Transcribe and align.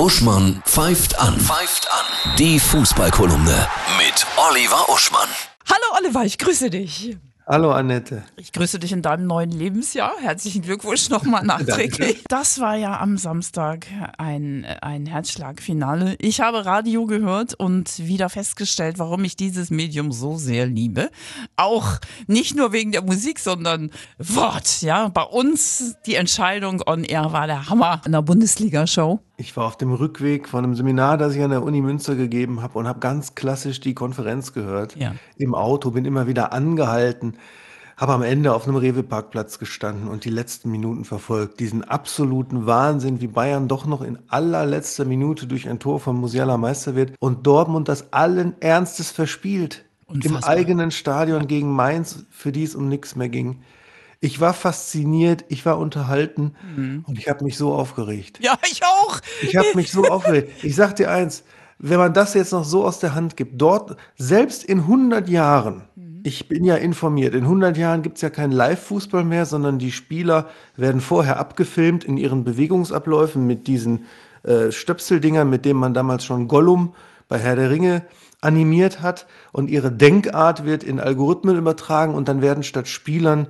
Uschmann 0.00 0.62
pfeift 0.64 1.20
an. 1.20 1.38
Pfeift 1.38 1.86
an. 1.92 2.34
Die 2.38 2.58
Fußballkolumne 2.58 3.68
mit 3.98 4.26
Oliver 4.48 4.88
Uschmann. 4.88 5.28
Hallo 5.68 5.98
Oliver, 5.98 6.24
ich 6.24 6.38
grüße 6.38 6.70
dich. 6.70 7.18
Hallo 7.46 7.72
Annette. 7.72 8.22
Ich 8.36 8.52
grüße 8.52 8.78
dich 8.78 8.92
in 8.92 9.02
deinem 9.02 9.26
neuen 9.26 9.50
Lebensjahr. 9.50 10.12
Herzlichen 10.22 10.62
Glückwunsch 10.62 11.10
nochmal 11.10 11.42
nachträglich. 11.44 12.24
Das 12.28 12.60
war 12.60 12.76
ja 12.76 12.98
am 12.98 13.18
Samstag 13.18 13.88
ein, 14.16 14.64
ein 14.80 15.04
Herzschlagfinale. 15.04 16.16
Ich 16.18 16.40
habe 16.40 16.64
Radio 16.64 17.04
gehört 17.04 17.52
und 17.52 17.98
wieder 17.98 18.30
festgestellt, 18.30 18.98
warum 18.98 19.22
ich 19.24 19.36
dieses 19.36 19.68
Medium 19.68 20.12
so 20.12 20.38
sehr 20.38 20.66
liebe. 20.66 21.10
Auch 21.56 21.98
nicht 22.26 22.56
nur 22.56 22.72
wegen 22.72 22.92
der 22.92 23.02
Musik, 23.02 23.38
sondern 23.38 23.90
Wort. 24.16 24.80
Ja, 24.80 25.08
bei 25.08 25.24
uns 25.24 25.96
die 26.06 26.14
Entscheidung 26.14 26.82
on 26.86 27.04
Air 27.04 27.32
war 27.32 27.46
der 27.46 27.68
Hammer 27.68 28.00
in 28.06 28.12
der 28.12 28.22
Bundesliga-Show. 28.22 29.20
Ich 29.40 29.56
war 29.56 29.64
auf 29.64 29.78
dem 29.78 29.94
Rückweg 29.94 30.48
von 30.50 30.64
einem 30.64 30.74
Seminar, 30.74 31.16
das 31.16 31.34
ich 31.34 31.42
an 31.42 31.48
der 31.48 31.62
Uni 31.62 31.80
Münster 31.80 32.14
gegeben 32.14 32.60
habe 32.60 32.78
und 32.78 32.86
habe 32.86 33.00
ganz 33.00 33.34
klassisch 33.34 33.80
die 33.80 33.94
Konferenz 33.94 34.52
gehört. 34.52 34.96
Ja. 34.96 35.14
Im 35.38 35.54
Auto, 35.54 35.92
bin 35.92 36.04
immer 36.04 36.26
wieder 36.26 36.52
angehalten, 36.52 37.38
habe 37.96 38.12
am 38.12 38.20
Ende 38.20 38.52
auf 38.52 38.68
einem 38.68 38.76
Rewe-Parkplatz 38.76 39.58
gestanden 39.58 40.08
und 40.08 40.26
die 40.26 40.30
letzten 40.30 40.70
Minuten 40.70 41.06
verfolgt. 41.06 41.58
Diesen 41.58 41.84
absoluten 41.84 42.66
Wahnsinn, 42.66 43.22
wie 43.22 43.28
Bayern 43.28 43.66
doch 43.66 43.86
noch 43.86 44.02
in 44.02 44.18
allerletzter 44.28 45.06
Minute 45.06 45.46
durch 45.46 45.70
ein 45.70 45.78
Tor 45.78 46.00
von 46.00 46.16
Musiala 46.16 46.58
Meister 46.58 46.94
wird 46.94 47.14
und 47.18 47.46
Dortmund 47.46 47.88
das 47.88 48.12
allen 48.12 48.60
Ernstes 48.60 49.10
verspielt. 49.10 49.86
Im 50.06 50.16
Unfassbar. 50.16 50.50
eigenen 50.50 50.90
Stadion 50.90 51.46
gegen 51.46 51.72
Mainz, 51.72 52.26
für 52.30 52.52
die 52.52 52.64
es 52.64 52.74
um 52.74 52.90
nichts 52.90 53.16
mehr 53.16 53.30
ging. 53.30 53.62
Ich 54.22 54.38
war 54.38 54.52
fasziniert, 54.52 55.46
ich 55.48 55.64
war 55.64 55.78
unterhalten 55.78 56.54
und 57.06 57.18
ich 57.18 57.28
habe 57.28 57.42
mich 57.42 57.56
so 57.56 57.72
aufgeregt. 57.72 58.38
Ja, 58.42 58.58
ich 58.70 58.82
auch. 58.84 59.18
Ich 59.40 59.56
habe 59.56 59.68
mich 59.74 59.90
so 59.90 60.04
aufgeregt. 60.04 60.62
Ich 60.62 60.76
sag 60.76 60.94
dir 60.96 61.10
eins, 61.10 61.42
wenn 61.78 61.98
man 61.98 62.12
das 62.12 62.34
jetzt 62.34 62.52
noch 62.52 62.64
so 62.64 62.84
aus 62.84 63.00
der 63.00 63.14
Hand 63.14 63.38
gibt, 63.38 63.60
dort, 63.60 63.96
selbst 64.18 64.62
in 64.64 64.80
100 64.80 65.26
Jahren, 65.30 65.84
ich 66.22 66.48
bin 66.48 66.64
ja 66.64 66.76
informiert, 66.76 67.34
in 67.34 67.44
100 67.44 67.78
Jahren 67.78 68.02
gibt 68.02 68.16
es 68.16 68.22
ja 68.22 68.28
keinen 68.28 68.52
Live-Fußball 68.52 69.24
mehr, 69.24 69.46
sondern 69.46 69.78
die 69.78 69.90
Spieler 69.90 70.50
werden 70.76 71.00
vorher 71.00 71.38
abgefilmt 71.38 72.04
in 72.04 72.18
ihren 72.18 72.44
Bewegungsabläufen 72.44 73.46
mit 73.46 73.66
diesen 73.66 74.04
äh, 74.42 74.70
Stöpseldingern, 74.70 75.48
mit 75.48 75.64
denen 75.64 75.80
man 75.80 75.94
damals 75.94 76.24
schon 76.24 76.46
Gollum 76.46 76.94
bei 77.28 77.38
Herr 77.38 77.56
der 77.56 77.70
Ringe 77.70 78.04
animiert 78.42 79.00
hat 79.00 79.26
und 79.52 79.70
ihre 79.70 79.90
Denkart 79.90 80.66
wird 80.66 80.84
in 80.84 81.00
Algorithmen 81.00 81.56
übertragen 81.56 82.14
und 82.14 82.28
dann 82.28 82.42
werden 82.42 82.62
statt 82.62 82.88
Spielern 82.88 83.48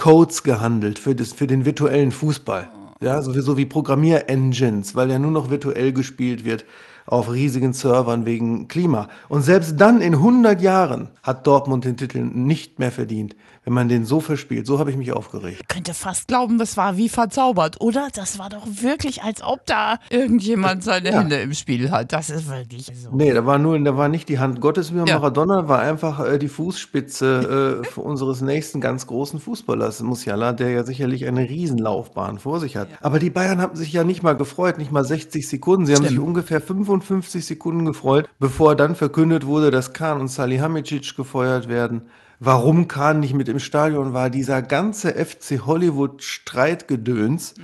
Codes 0.00 0.42
gehandelt 0.42 0.98
für, 0.98 1.14
das, 1.14 1.34
für 1.34 1.46
den 1.46 1.66
virtuellen 1.66 2.10
Fußball. 2.10 2.70
Ja, 3.02 3.20
sowieso 3.20 3.58
wie 3.58 3.66
Programmier-Engines, 3.66 4.94
weil 4.94 5.10
ja 5.10 5.18
nur 5.18 5.30
noch 5.30 5.50
virtuell 5.50 5.92
gespielt 5.92 6.46
wird 6.46 6.64
auf 7.10 7.30
riesigen 7.32 7.72
Servern 7.72 8.24
wegen 8.26 8.68
Klima. 8.68 9.08
Und 9.28 9.42
selbst 9.42 9.80
dann 9.80 10.00
in 10.00 10.14
100 10.14 10.60
Jahren 10.60 11.08
hat 11.22 11.46
Dortmund 11.46 11.84
den 11.84 11.96
Titel 11.96 12.20
nicht 12.20 12.78
mehr 12.78 12.90
verdient, 12.92 13.36
wenn 13.64 13.72
man 13.74 13.88
den 13.88 14.04
so 14.04 14.20
verspielt. 14.20 14.66
So 14.66 14.78
habe 14.78 14.90
ich 14.90 14.96
mich 14.96 15.12
aufgeregt. 15.12 15.68
könnte 15.68 15.92
fast 15.92 16.28
glauben, 16.28 16.58
das 16.58 16.76
war 16.76 16.96
wie 16.96 17.08
verzaubert, 17.08 17.80
oder? 17.80 18.08
Das 18.14 18.38
war 18.38 18.48
doch 18.48 18.66
wirklich, 18.66 19.22
als 19.22 19.42
ob 19.42 19.66
da 19.66 19.98
irgendjemand 20.10 20.84
seine 20.84 21.10
Ja. 21.10 21.20
Hände 21.20 21.36
im 21.36 21.52
Spiel 21.52 21.90
hat. 21.90 22.12
Das 22.12 22.30
ist 22.30 22.48
wirklich 22.48 22.86
so. 22.94 23.10
Nee, 23.12 23.32
da 23.32 23.44
war 23.44 23.58
nur, 23.58 23.78
da 23.80 23.96
war 23.96 24.08
nicht 24.08 24.28
die 24.28 24.38
Hand 24.38 24.60
Gottes 24.60 24.94
wie 24.94 24.98
Ja. 24.98 25.04
Maradona, 25.04 25.68
war 25.68 25.80
einfach 25.80 26.20
äh, 26.24 26.38
die 26.38 26.48
Fußspitze 26.48 27.80
äh, 27.82 27.86
für 27.86 28.00
unseres 28.00 28.40
nächsten 28.40 28.80
ganz 28.80 29.06
großen 29.06 29.40
Fußballers, 29.40 30.00
Musiala, 30.02 30.52
der 30.52 30.70
ja 30.70 30.84
sicherlich 30.84 31.26
eine 31.26 31.48
Riesenlaufbahn 31.48 32.38
vor 32.38 32.60
sich 32.60 32.76
hat. 32.76 32.88
Aber 33.00 33.18
die 33.18 33.30
Bayern 33.30 33.60
haben 33.60 33.76
sich 33.76 33.92
ja 33.92 34.04
nicht 34.04 34.22
mal 34.22 34.34
gefreut, 34.36 34.78
nicht 34.78 34.92
mal 34.92 35.04
60 35.04 35.48
Sekunden. 35.48 35.86
Sie 35.86 35.94
haben 35.94 36.02
sich 36.02 36.12
Stimmt. 36.12 36.26
ungefähr 36.26 36.60
55 37.00 37.44
Sekunden 37.44 37.84
gefreut, 37.84 38.28
bevor 38.38 38.76
dann 38.76 38.94
verkündet 38.94 39.46
wurde, 39.46 39.70
dass 39.70 39.92
Kahn 39.92 40.20
und 40.20 40.28
Salihamidzic 40.28 41.16
gefeuert 41.16 41.68
werden. 41.68 42.02
Warum 42.38 42.88
Kahn 42.88 43.20
nicht 43.20 43.34
mit 43.34 43.48
im 43.48 43.58
Stadion 43.58 44.14
war, 44.14 44.30
dieser 44.30 44.62
ganze 44.62 45.12
FC 45.12 45.66
Hollywood-Streitgedöns 45.66 47.54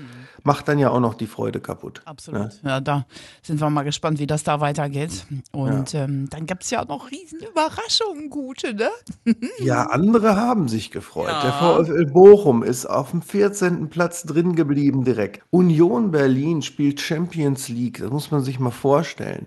macht 0.47 0.69
dann 0.69 0.79
ja 0.79 0.91
auch 0.91 1.01
noch 1.01 1.15
die 1.15 1.27
Freude 1.27 1.61
kaputt. 1.61 2.01
Absolut. 2.05 2.61
Ja, 2.65 2.81
da 2.81 3.05
sind 3.43 3.61
wir 3.61 3.69
mal 3.69 3.83
gespannt, 3.83 4.19
wie 4.21 4.27
das 4.27 4.45
da 4.45 4.61
weitergeht. 4.61 5.27
Und 5.53 5.95
ähm, 5.95 6.31
dann 6.31 6.47
gibt 6.47 6.63
es 6.63 6.71
ja 6.71 6.85
noch 6.85 7.11
riesen 7.11 7.41
Überraschungen, 7.41 8.31
gute, 8.31 8.73
ne? 8.75 8.91
Ja, 9.59 9.85
andere 9.87 10.37
haben 10.37 10.69
sich 10.69 10.91
gefreut. 10.91 11.29
Ja. 11.29 11.43
Der 11.43 11.53
VfL 11.53 12.07
Bochum 12.07 12.63
ist 12.63 12.87
auf 12.87 13.11
dem 13.11 13.23
14. 13.23 13.89
Platz 13.89 14.23
drin 14.23 14.55
geblieben 14.55 15.05
direkt. 15.05 15.43
Union 15.51 16.11
Berlin 16.13 16.63
spielt 16.63 17.01
Champions 17.01 17.69
League, 17.69 17.99
das 17.99 18.11
muss 18.11 18.31
man 18.31 18.43
sich 18.43 18.61
mal 18.61 18.71
vorstellen. 18.71 19.47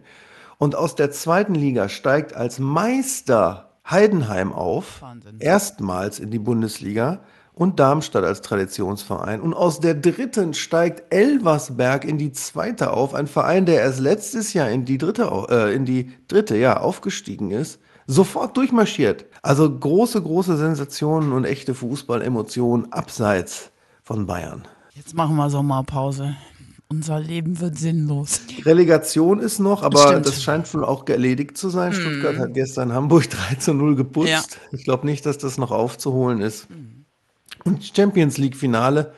Und 0.57 0.75
aus 0.75 0.95
der 0.95 1.11
zweiten 1.11 1.55
Liga 1.55 1.87
steigt 1.87 2.35
als 2.35 2.59
Meister 2.59 3.69
Heidenheim 3.89 4.51
auf, 4.51 5.01
Wahnsinn. 5.01 5.37
erstmals 5.39 6.19
in 6.19 6.29
die 6.29 6.39
Bundesliga. 6.39 7.21
Und 7.53 7.79
Darmstadt 7.79 8.23
als 8.23 8.41
Traditionsverein. 8.41 9.41
Und 9.41 9.53
aus 9.53 9.79
der 9.79 9.93
dritten 9.93 10.53
steigt 10.53 11.13
Elversberg 11.13 12.05
in 12.05 12.17
die 12.17 12.31
zweite 12.31 12.91
auf. 12.91 13.13
Ein 13.13 13.27
Verein, 13.27 13.65
der 13.65 13.81
erst 13.81 13.99
letztes 13.99 14.53
Jahr 14.53 14.69
in 14.69 14.85
die 14.85 14.97
dritte, 14.97 15.29
äh, 15.49 15.75
in 15.75 15.85
die 15.85 16.11
dritte 16.27 16.55
ja, 16.57 16.79
aufgestiegen 16.79 17.51
ist. 17.51 17.79
Sofort 18.07 18.57
durchmarschiert. 18.57 19.25
Also 19.43 19.69
große, 19.69 20.21
große 20.21 20.57
Sensationen 20.57 21.31
und 21.31 21.45
echte 21.45 21.75
Fußballemotionen 21.75 22.91
abseits 22.91 23.71
von 24.01 24.25
Bayern. 24.25 24.67
Jetzt 24.95 25.13
machen 25.13 25.35
wir 25.35 25.49
Sommerpause. 25.49 26.35
Unser 26.91 27.19
Leben 27.19 27.59
wird 27.59 27.77
sinnlos. 27.77 28.41
Relegation 28.65 29.39
ist 29.39 29.59
noch, 29.59 29.83
aber 29.83 30.07
Stimmt. 30.07 30.25
Das 30.25 30.41
scheint 30.41 30.73
wohl 30.73 30.83
auch 30.83 31.07
erledigt 31.07 31.55
zu 31.55 31.69
sein. 31.69 31.93
Stuttgart 31.93 32.39
hat 32.39 32.55
gestern 32.55 32.91
Hamburg 32.93 33.29
3 33.29 33.55
zu 33.55 33.75
0 33.75 33.95
geputzt. 33.95 34.29
Ja. 34.29 34.41
Ich 34.71 34.85
glaube 34.85 35.05
nicht, 35.05 35.23
dass 35.27 35.37
das 35.37 35.59
noch 35.59 35.69
aufzuholen 35.69 36.41
ist. 36.41 36.67
Und 37.65 37.83
Champions 37.95 38.37
League 38.37 38.55
Finale 38.55 39.13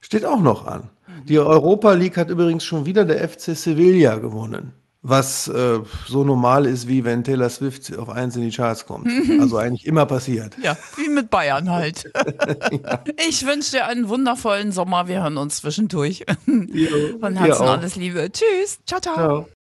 steht 0.00 0.24
auch 0.24 0.40
noch 0.40 0.66
an. 0.66 0.90
Die 1.24 1.38
Europa 1.38 1.92
League 1.92 2.16
hat 2.16 2.30
übrigens 2.30 2.64
schon 2.64 2.86
wieder 2.86 3.04
der 3.04 3.26
FC 3.28 3.56
Sevilla 3.56 4.16
gewonnen. 4.16 4.72
Was 5.06 5.48
äh, 5.48 5.80
so 6.06 6.24
normal 6.24 6.64
ist, 6.64 6.88
wie 6.88 7.04
wenn 7.04 7.24
Taylor 7.24 7.50
Swift 7.50 7.94
auf 7.98 8.08
1 8.08 8.36
in 8.36 8.42
die 8.42 8.50
Charts 8.50 8.86
kommt. 8.86 9.06
Also 9.40 9.58
eigentlich 9.58 9.86
immer 9.86 10.06
passiert. 10.06 10.56
Ja, 10.62 10.78
wie 10.96 11.08
mit 11.10 11.28
Bayern 11.28 11.70
halt. 11.70 12.10
Ich 13.28 13.46
wünsche 13.46 13.72
dir 13.72 13.86
einen 13.86 14.08
wundervollen 14.08 14.72
Sommer. 14.72 15.06
Wir 15.06 15.22
hören 15.22 15.36
uns 15.36 15.58
zwischendurch. 15.58 16.24
Von 16.46 17.36
Herzen 17.36 17.66
alles 17.66 17.96
Liebe. 17.96 18.30
Tschüss. 18.32 18.78
Ciao, 18.86 19.00
ciao. 19.00 19.14
Ciao. 19.14 19.48